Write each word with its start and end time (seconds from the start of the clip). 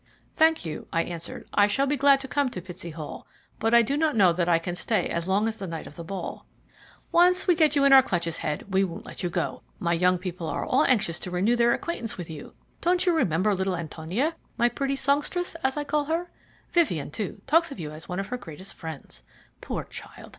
"Thank 0.33 0.65
you," 0.65 0.87
I 0.91 1.03
answered. 1.03 1.47
"I 1.53 1.67
shall 1.67 1.85
be 1.85 1.95
glad 1.95 2.19
to 2.21 2.27
come 2.27 2.49
to 2.49 2.59
Pitsey 2.59 2.89
Hall, 2.91 3.27
but 3.59 3.71
I 3.71 3.83
do 3.83 3.95
not 3.95 4.15
know 4.15 4.33
that 4.33 4.49
I 4.49 4.57
can 4.57 4.73
stay 4.73 5.05
as 5.05 5.27
long 5.27 5.47
as 5.47 5.57
the 5.57 5.67
night 5.67 5.85
of 5.85 5.95
the 5.95 6.03
ball." 6.03 6.47
"Once 7.11 7.45
we 7.45 7.53
get 7.53 7.75
you 7.75 7.83
into 7.83 7.95
our 7.97 8.01
clutches, 8.01 8.37
Head, 8.39 8.73
we 8.73 8.83
won't 8.83 9.05
let 9.05 9.21
you 9.21 9.29
go; 9.29 9.61
my 9.77 9.93
young 9.93 10.17
people 10.17 10.47
are 10.47 10.65
all 10.65 10.85
anxious 10.85 11.19
to 11.19 11.29
renew 11.29 11.55
their 11.55 11.71
acquaintance 11.75 12.17
with 12.17 12.31
you. 12.31 12.55
Don't 12.81 13.05
you 13.05 13.15
remember 13.15 13.53
little 13.53 13.77
Antonia 13.77 14.35
my 14.57 14.69
pretty 14.69 14.95
songstress, 14.95 15.53
as 15.63 15.77
I 15.77 15.83
call 15.83 16.05
her? 16.05 16.31
Vivien, 16.73 17.11
too, 17.11 17.43
talks 17.45 17.71
of 17.71 17.79
you 17.79 17.91
as 17.91 18.09
one 18.09 18.19
of 18.19 18.29
her 18.29 18.37
greatest 18.37 18.73
friends. 18.73 19.21
Poor 19.61 19.83
child! 19.83 20.29